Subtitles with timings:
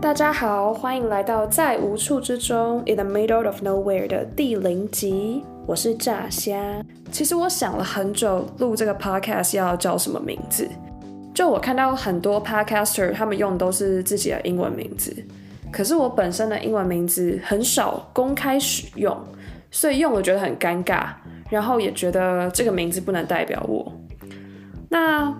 [0.00, 5.44] 大家好，欢迎来到在无处之中 （In the Middle of Nowhere） 的第零集。
[5.66, 6.82] 我是炸虾。
[7.12, 10.66] 其实我想了很久，录这个 podcast 要叫什么名字。
[11.34, 15.14] 就我看到很多 podcaster，他们用的都是自己的英文名字，
[15.70, 19.14] 可是我本身的英文名字很少公开使用，
[19.70, 21.08] 所以用了觉得很尴尬，
[21.50, 23.92] 然后也觉得这个名字不能代表我。
[24.88, 25.30] 那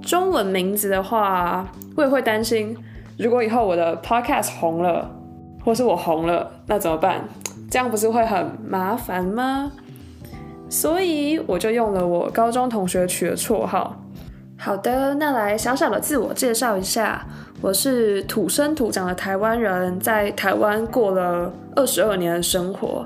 [0.00, 2.78] 中文名字的话，我也会担心。
[3.18, 5.10] 如果以后我的 podcast 红了，
[5.64, 7.24] 或是我红了，那怎么办？
[7.68, 9.72] 这样不是会很麻烦吗？
[10.70, 14.00] 所以我就用了我高中同学取的绰号。
[14.56, 17.26] 好的，那来小小的自我介绍一下，
[17.60, 23.04] 我是土生土长的台湾人，在台湾过了二十二年的生活。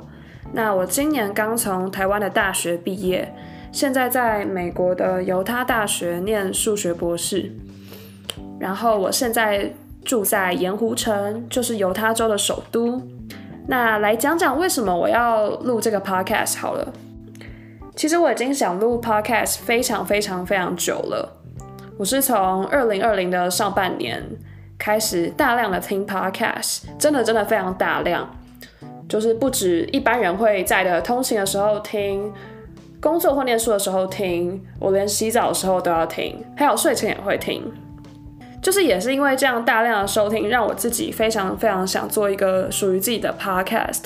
[0.53, 3.35] 那我今年刚从台湾的大学毕业，
[3.73, 7.51] 现在在美国的犹他大学念数学博士。
[8.61, 9.73] 然后我现在。
[10.05, 13.01] 住在盐湖城，就是犹他州的首都。
[13.69, 16.93] 那来讲讲为什么我要录这个 podcast 好了。
[17.95, 21.41] 其实我已经想录 podcast 非常非常非常久了。
[21.99, 24.23] 我是从二零二零的上半年
[24.79, 28.29] 开始大量的听 podcast，真的真的非常大量，
[29.09, 32.33] 就是不止一般人会在的通勤的时候听，
[33.01, 37.63] 工作或念书的时候听，我连洗澡的时候都要听，还有睡前也会听。
[38.63, 44.05] 就是也是因为这样大量的收听，让我自己非常非常想做一个属于自己的 podcast，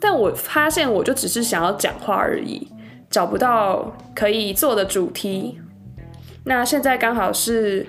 [0.00, 2.68] 但我发现我就只是想要讲话而已，
[3.08, 5.60] 找不到可以做的主题。
[6.44, 7.86] 那现在刚好是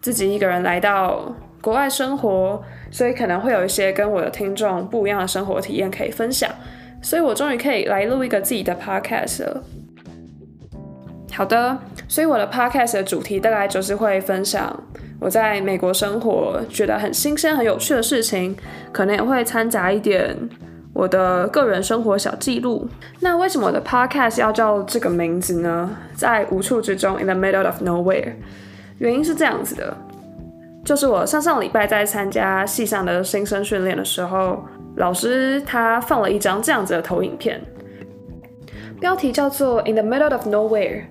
[0.00, 6.50] 自己一个人来到国外生活，所以可能会有一些跟我的听众不一样的生活体验可以分享，
[7.02, 9.62] 所以我终于可以来录一个自己的 podcast 了。
[11.34, 14.82] 好的，所以我的 podcast 的主题大概就是会分享。
[15.20, 18.56] 我在美国生活，觉得很新鲜、很有趣的事情，
[18.90, 20.34] 可能也会掺杂一点
[20.94, 22.88] 我的个人生活小记录。
[23.20, 25.94] 那为什么我的 podcast 要叫这个名字呢？
[26.14, 28.32] 在无处之中，In the middle of nowhere。
[28.96, 29.94] 原因是这样子的，
[30.84, 34.64] 就是我上上礼拜在参加系上的新生训练的时候，
[34.96, 37.60] 老师他放了一张这样子的投影片，
[38.98, 41.02] 标题叫做 In the middle of nowhere，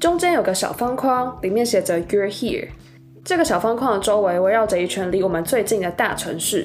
[0.00, 2.68] 中间有个小方框，里面写着 You're here。
[3.26, 6.64] 这个小方框的周围围绕着一圈离我们最近的大城市，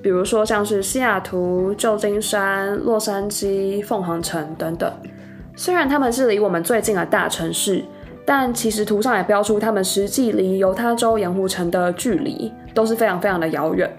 [0.00, 4.90] 比如说像是西雅图、旧金山、洛杉矶、凤凰城等等。
[5.54, 7.84] 虽然他们是离我们最近的大城市，
[8.24, 13.94] 但其实图上也标出他们实际离犹他州盐湖城的距离都是非常非常的遥远。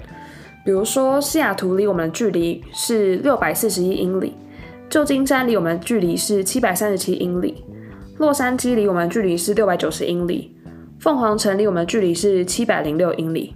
[0.66, 4.36] 比如说西雅图离我们的距离是六百四十一英里，
[4.90, 7.64] 旧金山离我们的距离是七百三十七英里，
[8.18, 10.56] 洛杉矶离我们的距离是六百九十英里。
[10.99, 13.55] 凤凰城离我们的距离是七百零六英里，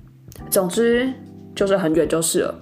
[0.49, 1.11] 总之
[1.53, 2.55] 就是很远就是了。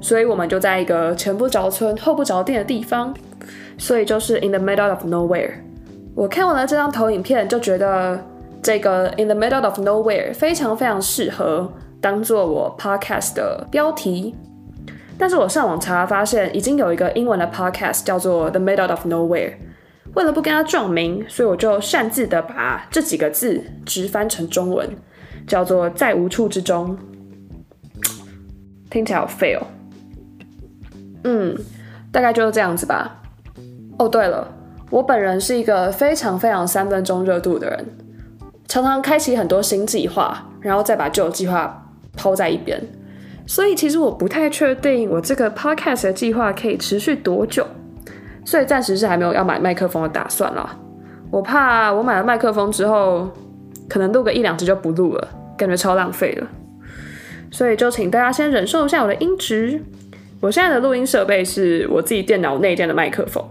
[0.00, 3.14] 所以我们就在一个前不着村后不着店的地方，
[3.78, 5.52] 所以就是 in the middle of nowhere。
[6.16, 8.20] 我看完了这张投影片，就觉得
[8.60, 14.34] 这个 in the middle of nowhere 非常非常适合当做我 podcast 的标题。
[15.16, 19.52] 但是我上网查发现，已经有一个英文的 podcast 叫做 the middle of nowhere。
[20.14, 24.88] 为了不跟他撞名，所以我就擅自的把这几个字直翻成中文，
[25.46, 26.96] 叫做“在无处之中”，
[28.90, 29.66] 听起来好废哦。
[31.24, 31.56] 嗯，
[32.12, 33.22] 大概就是这样子吧。
[33.98, 34.46] 哦，对了，
[34.90, 37.86] 我本人是一个非常非常三分钟热度的人，
[38.68, 42.80] 常常开启很多新计划，然后再把旧计划抛在一边，
[43.46, 47.66] 所以其实我不太确定我这个 podcast 的计划可以持续多久。
[48.44, 50.76] 所以暂时是还没有要买麦克风的打算啦。
[51.30, 53.28] 我怕我买了麦克风之后，
[53.88, 56.46] 可能录个一两集就不录了，感觉超浪费了。
[57.50, 59.82] 所以就请大家先忍受一下我的音质。
[60.40, 63.42] 我现在的录音设备是我自己电脑内建的麦克风，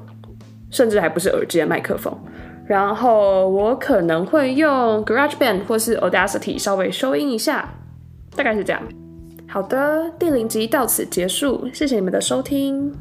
[0.69, 2.15] 甚至还不是耳机的麦克风。
[2.65, 7.67] 然后我可能会用 GarageBand 或是 Audacity 稍微收音一下，
[8.35, 8.81] 大概是这样。
[9.47, 12.93] 好的，第零集到此结束，谢谢你们的收听。